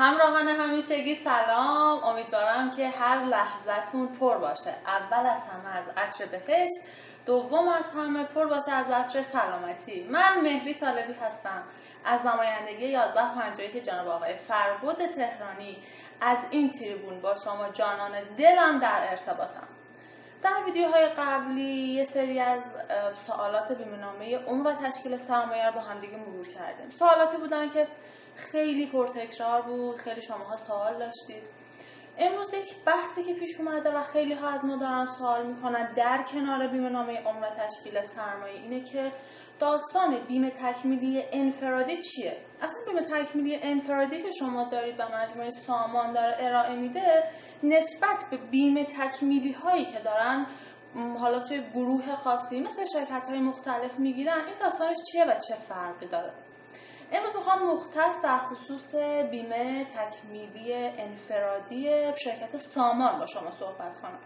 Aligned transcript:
همراهان 0.00 0.48
همیشگی 0.48 1.14
سلام. 1.14 2.04
امیدوارم 2.04 2.70
که 2.70 2.88
هر 2.88 3.24
لحظتون 3.24 4.06
پر 4.06 4.38
باشه. 4.38 4.74
اول 4.86 5.26
از 5.26 5.44
همه 5.44 5.76
از 5.76 5.90
عطر 5.96 6.26
بهشت 6.26 6.74
دوم 7.26 7.68
از 7.68 7.92
همه 7.92 8.24
پر 8.24 8.46
باشه 8.46 8.72
از 8.72 8.90
عطر 8.90 9.22
سلامتی. 9.22 10.04
من 10.10 10.40
مهری 10.42 10.74
طالبی 10.74 11.12
هستم. 11.12 11.62
از 12.04 12.26
نمایندگی 12.26 12.94
1150 12.94 13.68
که 13.68 13.80
جناب 13.80 14.08
آقای 14.08 14.34
فربود 14.34 15.06
تهرانی 15.06 15.82
از 16.20 16.38
این 16.50 16.70
تریبون 16.70 17.20
با 17.20 17.34
شما 17.44 17.68
جانان 17.68 18.12
دلم 18.38 18.78
در 18.78 19.06
ارتباطم. 19.10 19.68
در 20.42 20.64
ویدیوهای 20.66 21.06
قبلی 21.06 21.94
یه 21.94 22.04
سری 22.04 22.40
از 22.40 22.64
سوالات 23.14 23.72
بیمنامه 23.72 24.38
عمر 24.38 24.68
و 24.68 24.72
تشکیل 24.72 25.16
سرمایه 25.16 25.66
رو 25.66 25.72
با 25.72 25.80
هم 25.80 26.00
دیگه 26.00 26.16
مرور 26.16 26.46
کردیم. 26.46 26.90
سوالاتی 26.90 27.36
بودن 27.36 27.68
که 27.68 27.86
خیلی 28.36 28.86
پرتکرار 28.86 29.62
بود 29.62 29.96
خیلی 29.96 30.22
شماها 30.22 30.56
سوال 30.56 30.98
داشتید. 30.98 31.42
امروز 32.18 32.54
یک 32.54 32.84
بحثی 32.86 33.22
که 33.22 33.34
پیش 33.34 33.60
اومده 33.60 33.90
و 33.90 34.02
خیلی 34.02 34.34
ها 34.34 34.48
از 34.48 34.64
ما 34.64 34.76
دارن 34.76 35.04
سوال 35.04 35.46
می‌کنن 35.46 35.92
در 35.96 36.24
کنار 36.32 36.68
بیمه 36.68 36.88
نامه 36.88 37.22
عمر 37.22 37.50
تشکیل 37.50 38.02
سرمایه 38.02 38.54
اینه 38.54 38.80
که 38.80 39.12
داستان 39.60 40.26
بیمه 40.28 40.50
تکمیلی 40.50 41.24
انفرادی 41.32 42.02
چیه؟ 42.02 42.36
اصلا 42.62 42.80
بیمه 42.86 43.02
تکمیلی 43.02 43.58
انفرادی 43.62 44.22
که 44.22 44.30
شما 44.30 44.64
دارید 44.64 45.00
و 45.00 45.02
مجموعه 45.02 45.50
سامان 45.50 46.12
داره 46.12 46.36
ارائه 46.38 46.76
میده 46.76 47.24
نسبت 47.62 48.24
به 48.30 48.36
بیمه 48.36 48.84
تکمیلی 48.84 49.52
هایی 49.52 49.84
که 49.84 49.98
دارن 49.98 50.46
حالا 51.20 51.40
توی 51.40 51.62
گروه 51.74 52.16
خاصی 52.16 52.60
مثل 52.60 52.84
شرکت 52.84 53.26
های 53.28 53.38
مختلف 53.38 53.98
می‌گیرن 53.98 54.44
این 54.46 54.58
داستانش 54.60 54.96
چیه 55.12 55.24
و 55.24 55.38
چه 55.48 55.54
فرقی 55.54 56.06
داره؟ 56.06 56.32
امروز 57.12 57.36
می‌خوام 57.36 57.72
مختص 57.72 58.22
در 58.24 58.38
خصوص 58.38 58.94
بیمه 59.30 59.84
تکمیلی 59.84 60.74
انفرادی 60.74 61.90
شرکت 62.24 62.56
سامان 62.56 63.18
با 63.18 63.26
شما 63.26 63.50
صحبت 63.50 63.96
کنم. 63.96 64.18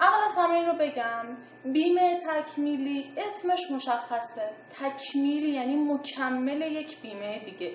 اول 0.00 0.24
از 0.24 0.34
همه 0.38 0.54
این 0.54 0.66
رو 0.66 0.72
بگم 0.72 1.36
بیمه 1.72 2.16
تکمیلی 2.16 3.12
اسمش 3.16 3.60
مشخصه. 3.74 4.50
تکمیلی 4.80 5.50
یعنی 5.50 5.76
مکمل 5.76 6.60
یک 6.60 7.02
بیمه 7.02 7.44
دیگه. 7.44 7.72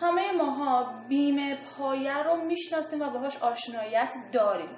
همه 0.00 0.32
ماها 0.32 0.94
بیمه 1.08 1.58
پایه 1.78 2.22
رو 2.22 2.36
می‌شناسیم 2.36 3.00
و 3.00 3.10
باهاش 3.10 3.42
آشنایت 3.42 4.12
داریم. 4.32 4.70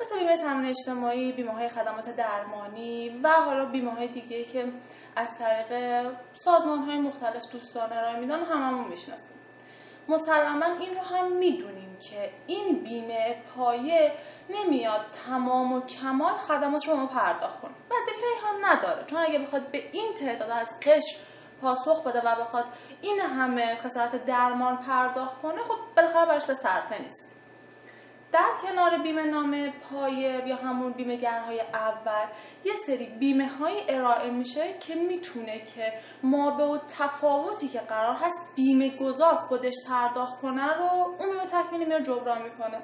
مثل 0.00 0.18
بیمه 0.18 0.36
تامین 0.36 0.66
اجتماعی، 0.66 1.32
بیمه 1.32 1.52
های 1.52 1.68
خدمات 1.68 2.16
درمانی 2.16 3.20
و 3.22 3.28
حالا 3.28 3.64
بیمه 3.64 3.90
های 3.90 4.08
دیگه 4.08 4.44
که 4.44 4.72
از 5.18 5.38
طریق 5.38 6.06
سازمان 6.34 6.78
های 6.78 6.98
مختلف 6.98 7.52
دوستان 7.52 7.92
ارائه 7.92 8.20
میدن 8.20 8.44
هممون 8.44 8.88
می‌شناسیم. 8.88 9.30
مسلما 10.08 10.66
این 10.66 10.94
رو 10.94 11.00
هم 11.00 11.32
می‌دونیم 11.32 11.96
که 12.00 12.30
این 12.46 12.84
بیمه 12.84 13.42
پایه 13.56 14.12
نمیاد 14.50 15.06
تمام 15.26 15.72
و 15.72 15.80
کمال 15.80 16.32
خدمات 16.32 16.88
رو 16.88 17.06
پرداخت 17.06 17.60
کنه. 17.60 17.70
وظیفه 17.70 18.46
هم 18.46 18.66
نداره. 18.66 19.04
چون 19.04 19.18
اگه 19.18 19.38
بخواد 19.38 19.70
به 19.70 19.82
این 19.92 20.14
تعداد 20.14 20.50
از 20.50 20.80
قش 20.80 21.18
پاسخ 21.60 22.02
بده 22.02 22.20
و 22.20 22.40
بخواد 22.40 22.64
این 23.02 23.20
همه 23.20 23.76
خسارت 23.76 24.24
درمان 24.24 24.76
پرداخت 24.76 25.42
کنه 25.42 25.62
خب 25.62 25.76
بالاخره 25.96 26.26
براش 26.26 26.46
به 26.46 26.54
صرفه 26.54 27.02
نیست. 27.02 27.37
در 28.32 28.50
کنار 28.62 28.98
بیمه 29.02 29.22
نامه 29.22 29.72
پایه 29.90 30.48
یا 30.48 30.56
همون 30.56 30.92
بیمه 30.92 31.16
گرهای 31.16 31.60
اول 31.60 32.26
یه 32.64 32.74
سری 32.86 33.06
بیمه 33.06 33.48
های 33.48 33.82
ارائه 33.88 34.30
میشه 34.30 34.78
که 34.80 34.94
می‌تونه 34.94 35.58
که 35.58 35.92
ما 36.22 36.56
به 36.56 36.80
تفاوتی 36.98 37.68
که 37.68 37.78
قرار 37.80 38.16
هست 38.16 38.46
بیمه 38.56 38.96
گذار 38.96 39.34
خودش 39.34 39.74
پرداخت 39.88 40.40
کنه 40.40 40.78
رو 40.78 40.84
اون 41.18 41.30
بیمه 41.30 41.44
تکمیلی 41.44 41.84
میاد 41.84 42.02
جبران 42.02 42.42
می‌کنه. 42.42 42.78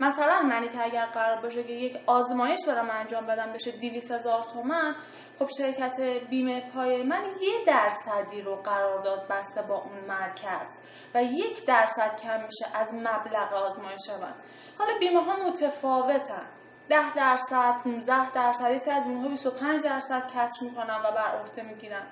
مثلا 0.00 0.42
منی 0.42 0.68
که 0.68 0.84
اگر 0.84 1.06
قرار 1.06 1.40
باشه 1.40 1.62
که 1.64 1.72
یک 1.72 1.96
آزمایش 2.06 2.58
برم 2.66 2.90
انجام 2.90 3.26
بدم 3.26 3.52
بشه 3.52 3.70
200 3.70 4.12
هزار 4.12 4.42
تومن 4.42 4.94
خب 5.38 5.48
شرکت 5.58 6.00
بیمه 6.30 6.70
پای 6.74 7.02
من 7.02 7.22
یه 7.40 7.64
درصدی 7.66 8.42
رو 8.42 8.56
قرارداد 8.56 9.28
بسته 9.30 9.62
با 9.62 9.74
اون 9.74 10.04
مرکز 10.08 10.76
و 11.14 11.22
یک 11.22 11.66
درصد 11.66 12.16
کم 12.22 12.44
میشه 12.44 12.66
از 12.74 12.94
مبلغ 12.94 13.52
آزمایش 13.52 14.10
من. 14.20 14.34
حالا 14.80 14.98
بیمه 14.98 15.24
ها 15.24 15.36
متفاوتن. 15.48 16.46
10 16.88 17.14
درصد 17.14 17.74
15 17.84 18.32
درصد 18.32 18.70
یه 18.70 18.94
از 18.94 19.06
اونها 19.06 19.28
25 19.28 19.82
درصد 19.82 20.22
کسر 20.34 20.64
می‌کنن 20.64 20.96
و 21.04 21.12
بر 21.12 21.40
عهده 21.40 21.62
می‌گیرن. 21.62 22.02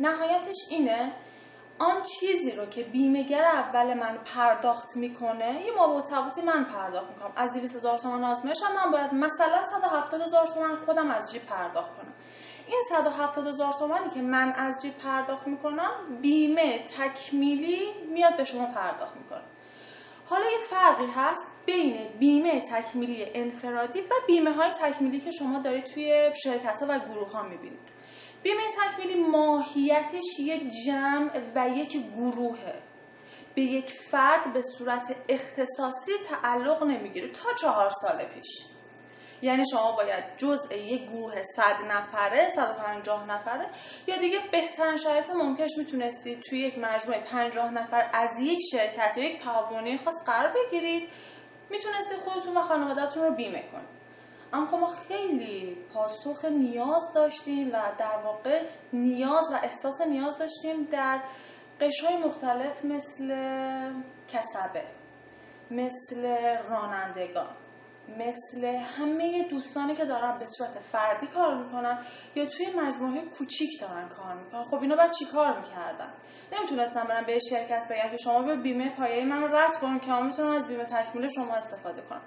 نهایتش 0.00 0.56
اینه 0.70 1.12
آن 1.78 2.02
چیزی 2.02 2.50
رو 2.50 2.66
که 2.66 2.82
بیمهگر 2.82 3.44
اول 3.44 3.94
من 3.94 4.18
پرداخت 4.34 4.96
می‌کنه 4.96 5.62
یه 5.66 5.72
مابوتفاوتی 5.76 6.42
من 6.42 6.64
پرداخت 6.64 7.10
می‌کنم. 7.10 7.32
از 7.36 7.52
200 7.52 7.76
هزار 7.76 7.98
تومان 7.98 8.24
آزمایش 8.24 8.62
من 8.62 8.90
باید 8.90 9.14
مثلا 9.14 9.70
170 9.70 10.20
هزار 10.20 10.46
تومان 10.46 10.76
خودم 10.76 11.10
از 11.10 11.32
جیب 11.32 11.46
پرداخت 11.46 11.96
کنم. 11.96 12.12
این 12.66 12.82
170 12.88 13.46
هزار 13.46 13.72
تومانی 13.72 14.10
که 14.10 14.20
من 14.20 14.52
از 14.52 14.82
جیب 14.82 14.98
پرداخت 14.98 15.46
می‌کنم 15.46 15.90
بیمه 16.22 16.84
تکمیلی 16.98 17.92
میاد 18.12 18.36
به 18.36 18.44
شما 18.44 18.66
پرداخت 18.66 19.16
می‌کنه. 19.16 19.53
حالا 20.26 20.50
یه 20.50 20.58
فرقی 20.58 21.06
هست 21.06 21.46
بین 21.66 22.08
بیمه 22.18 22.60
تکمیلی 22.60 23.26
انفرادی 23.34 24.00
و 24.00 24.14
بیمه 24.26 24.52
های 24.52 24.70
تکمیلی 24.70 25.20
که 25.20 25.30
شما 25.30 25.58
دارید 25.58 25.84
توی 25.84 26.30
شرکت 26.44 26.82
ها 26.82 26.86
و 26.90 26.98
گروه 26.98 27.32
ها 27.32 27.42
می‌بینید. 27.42 27.92
بیمه 28.42 28.62
تکمیلی 28.82 29.22
ماهیتش 29.22 30.24
یک 30.40 30.62
جمع 30.86 31.40
و 31.54 31.68
یک 31.68 31.96
گروهه. 32.16 32.82
به 33.54 33.62
یک 33.62 33.90
فرد 33.90 34.52
به 34.52 34.60
صورت 34.78 35.16
اختصاصی 35.28 36.12
تعلق 36.28 36.82
نمی‌گیره 36.82 37.28
تا 37.28 37.54
چهار 37.60 37.90
سال 37.90 38.24
پیش. 38.24 38.73
یعنی 39.44 39.62
شما 39.70 39.92
باید 39.92 40.24
جزء 40.36 40.74
یک 40.74 41.08
گروه 41.10 41.42
صد 41.42 41.76
نفره 41.86 42.48
150 42.48 43.26
نفره 43.26 43.66
یا 44.06 44.16
دیگه 44.16 44.38
بهترین 44.52 44.96
شرایط 44.96 45.30
ممکنش 45.30 45.70
می‌تونستید 45.78 46.40
توی 46.40 46.60
یک 46.60 46.78
مجموعه 46.78 47.24
50 47.24 47.70
نفر 47.70 48.10
از 48.12 48.30
یک 48.40 48.58
شرکت 48.72 49.18
یا 49.18 49.24
یک 49.24 49.42
تعاونی 49.42 49.98
خاص 49.98 50.24
قرار 50.26 50.54
بگیرید. 50.54 51.08
می‌تونستید 51.70 52.18
خودتون 52.18 52.56
و 52.56 52.60
خانوادهتون 52.60 53.22
رو 53.22 53.34
بیمه 53.34 53.62
کنید. 53.72 53.94
اما 54.52 54.66
خب 54.66 54.76
ما 54.76 54.90
خیلی 54.90 55.76
پاسخ 55.94 56.44
نیاز 56.44 57.12
داشتیم 57.14 57.68
و 57.68 57.82
در 57.98 58.16
واقع 58.24 58.62
نیاز 58.92 59.52
و 59.52 59.56
احساس 59.62 60.00
نیاز 60.00 60.38
داشتیم 60.38 60.84
در 60.92 61.20
قشهای 61.80 62.16
مختلف 62.16 62.84
مثل 62.84 63.28
کسبه 64.28 64.82
مثل 65.70 66.22
رانندگان. 66.68 67.63
مثل 68.08 68.64
همه 68.64 69.48
دوستانی 69.50 69.94
که 69.94 70.04
دارن 70.04 70.38
به 70.38 70.46
صورت 70.46 70.78
فردی 70.78 71.26
کار 71.26 71.64
می‌کنن 71.64 71.98
یا 72.34 72.46
توی 72.46 72.66
مجموعه 72.66 73.24
کوچیک 73.24 73.80
دارن 73.80 74.08
کار 74.08 74.34
می‌کنن. 74.34 74.64
خب 74.64 74.82
اینا 74.82 74.96
باید 74.96 75.10
چی 75.10 75.24
کار 75.24 75.58
می‌کردن؟ 75.58 76.12
نمی‌تونستم 76.52 77.04
برم 77.04 77.24
به 77.24 77.38
شرکت 77.50 77.86
بگم 77.90 78.10
که 78.10 78.16
شما 78.16 78.42
به 78.42 78.56
بیمه 78.56 78.96
پایه 78.96 79.24
من 79.24 79.42
رد 79.54 79.76
کنم 79.80 79.98
که 79.98 80.10
من 80.10 80.26
می‌تونم 80.26 80.50
از 80.50 80.68
بیمه 80.68 80.84
تکمیل 80.84 81.28
شما 81.28 81.54
استفاده 81.54 82.02
کنم 82.02 82.22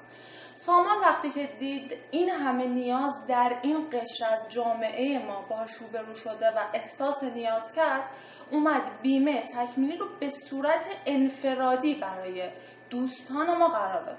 سامان 0.53 0.99
وقتی 1.01 1.29
که 1.29 1.49
دید 1.59 1.97
این 2.11 2.29
همه 2.29 2.67
نیاز 2.67 3.27
در 3.27 3.59
این 3.61 3.89
قشر 3.89 4.25
از 4.25 4.45
جامعه 4.49 5.25
ما 5.25 5.41
باش 5.49 5.71
روبرو 5.71 6.13
شده 6.13 6.47
و 6.47 6.59
احساس 6.73 7.23
نیاز 7.23 7.73
کرد 7.73 8.03
اومد 8.51 8.81
بیمه 9.01 9.43
تکمیلی 9.43 9.97
رو 9.97 10.05
به 10.19 10.29
صورت 10.29 10.85
انفرادی 11.05 11.95
برای 11.95 12.49
دوستان 12.89 13.57
ما 13.57 13.67
قرار 13.67 14.05
داد. 14.05 14.17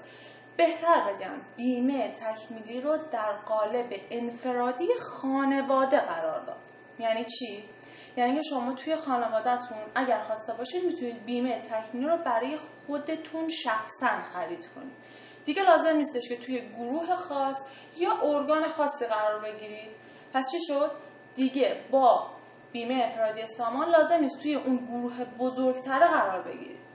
بهتر 0.59 1.13
بگم 1.13 1.41
بیمه 1.57 2.11
تکمیلی 2.11 2.81
رو 2.81 2.97
در 3.11 3.31
قالب 3.31 3.93
انفرادی 4.11 4.87
خانواده 5.01 5.99
قرار 5.99 6.45
داد. 6.45 6.57
یعنی 6.99 7.25
چی؟ 7.25 7.63
یعنی 8.17 8.43
شما 8.49 8.73
توی 8.73 8.95
خانوادهتون 8.95 9.77
اگر 9.95 10.23
خواسته 10.23 10.53
باشید 10.53 10.83
می‌تونید 10.83 11.25
بیمه 11.25 11.59
تکمیلی 11.59 12.07
رو 12.07 12.17
برای 12.17 12.57
خودتون 12.57 13.49
شخصا 13.49 14.07
خرید 14.33 14.67
کنید. 14.75 14.93
دیگه 15.45 15.63
لازم 15.63 15.97
نیستش 15.97 16.29
که 16.29 16.37
توی 16.37 16.61
گروه 16.61 17.15
خاص 17.15 17.61
یا 17.97 18.11
ارگان 18.23 18.69
خاصی 18.69 19.05
قرار 19.05 19.41
بگیرید. 19.41 19.89
پس 20.33 20.51
چی 20.51 20.57
شد؟ 20.67 20.91
دیگه 21.35 21.81
با 21.91 22.27
بیمه 22.71 22.93
انفرادی 22.93 23.45
سامان 23.45 23.89
لازم 23.89 24.19
نیست 24.21 24.41
توی 24.41 24.55
اون 24.55 24.77
گروه 24.77 25.25
بزرگتره 25.39 26.07
قرار 26.07 26.41
بگیرید. 26.41 26.88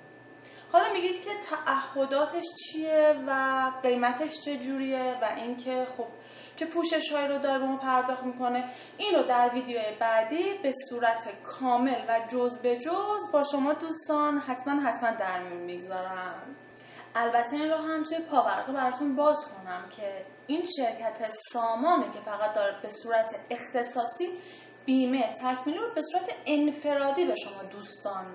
حالا 0.75 0.93
میگید 0.93 1.25
که 1.25 1.31
تعهداتش 1.50 2.44
چیه 2.65 3.23
و 3.26 3.71
قیمتش 3.82 4.41
چه 4.41 4.59
جوریه 4.59 5.19
و 5.23 5.25
اینکه 5.37 5.87
خب 5.97 6.06
چه 6.56 6.67
پوشش 6.67 7.12
هایی 7.12 7.29
رو 7.29 7.38
داره 7.38 7.59
به 7.59 7.67
ما 7.67 7.76
پرداخت 7.76 8.23
می‌کنه 8.23 8.71
این 8.99 9.15
رو 9.15 9.23
در 9.23 9.50
ویدیو 9.55 9.79
بعدی 10.00 10.59
به 10.62 10.73
صورت 10.88 11.43
کامل 11.43 12.05
و 12.09 12.21
جز 12.29 12.59
به 12.59 12.79
جز 12.79 13.32
با 13.32 13.43
شما 13.43 13.73
دوستان 13.73 14.38
حتما 14.38 14.81
حتما 14.81 15.11
در 15.11 15.43
می‌گذارم. 15.43 16.56
البته 17.15 17.56
این 17.56 17.70
رو 17.70 17.77
هم 17.77 18.05
توی 18.05 18.19
پاورقه 18.19 18.73
براتون 18.73 19.17
باز 19.17 19.37
کنم 19.37 19.85
که 19.97 20.25
این 20.47 20.65
شرکت 20.77 21.29
سامانه 21.53 22.12
که 22.12 22.20
فقط 22.20 22.55
داره 22.55 22.81
به 22.82 22.88
صورت 22.88 23.37
اختصاصی 23.50 24.29
بیمه 24.85 25.32
تکمیلی 25.32 25.79
رو 25.79 25.94
به 25.94 26.03
صورت 26.03 26.31
انفرادی 26.47 27.25
به 27.25 27.35
شما 27.35 27.62
دوستان 27.62 28.27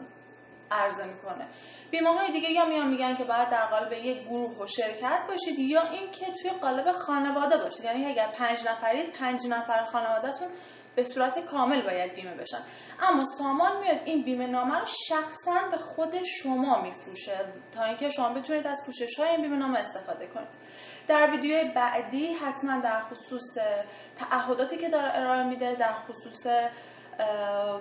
عرضه 0.71 1.03
می‌کنه. 1.03 1.47
بیمه 1.91 2.09
های 2.09 2.31
دیگه 2.31 2.49
یا 2.49 2.65
میان 2.65 2.87
میگن 2.87 3.15
که 3.15 3.23
باید 3.23 3.49
در 3.49 3.65
قالب 3.65 3.93
یک 3.93 4.23
گروه 4.23 4.57
و 4.57 4.65
شرکت 4.65 5.19
باشید 5.27 5.59
یا 5.59 5.81
اینکه 5.81 6.25
توی 6.41 6.51
قالب 6.51 6.91
خانواده 6.91 7.57
باشید. 7.57 7.85
یعنی 7.85 8.05
اگر 8.05 8.27
پنج 8.37 8.59
نفرید 8.67 9.13
پنج 9.19 9.47
نفر 9.47 9.85
خانوادهتون 9.85 10.47
به 10.95 11.03
صورت 11.03 11.39
کامل 11.39 11.81
باید 11.81 12.15
بیمه 12.15 12.35
بشن. 12.35 12.61
اما 13.01 13.25
سامان 13.25 13.81
میاد 13.81 14.01
این 14.05 14.23
بیمه 14.23 14.47
نامه 14.47 14.79
رو 14.79 14.85
شخصا 15.09 15.69
به 15.71 15.77
خود 15.77 16.23
شما 16.23 16.81
میفروشه 16.81 17.45
تا 17.75 17.83
اینکه 17.83 18.09
شما 18.09 18.33
بتونید 18.33 18.67
از 18.67 18.83
پوشش 18.85 19.19
های 19.19 19.29
این 19.29 19.41
بیمه 19.41 19.55
نامه 19.55 19.79
استفاده 19.79 20.27
کنید. 20.27 20.47
در 21.07 21.31
ویدیوی 21.31 21.71
بعدی 21.75 22.33
حتما 22.33 22.79
در 22.79 23.01
خصوص 23.01 23.57
تعهداتی 24.15 24.77
که 24.77 24.89
داره 24.89 25.11
ارائه 25.13 25.43
میده 25.43 25.75
در 25.75 25.93
خصوص 25.93 26.47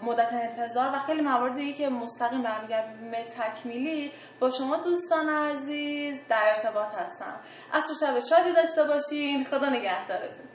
مدت 0.02 0.32
انتظار 0.32 0.94
و 0.94 0.99
خیلی 0.99 1.23
مواردی 1.23 1.73
که 1.73 1.88
مستقیم 1.88 2.43
برمیگرد 2.43 3.11
به 3.11 3.25
تکمیلی 3.25 4.12
با 4.40 4.50
شما 4.50 4.76
دوستان 4.76 5.29
عزیز 5.29 6.19
در 6.29 6.43
ارتباط 6.55 6.94
هستم. 6.94 7.40
عصر 7.73 8.06
شب 8.06 8.20
شادی 8.20 8.52
داشته 8.52 8.85
باشین. 8.85 9.44
خدا 9.44 9.69
نگهدارتون. 9.69 10.47